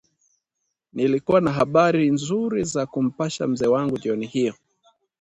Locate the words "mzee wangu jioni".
3.47-4.27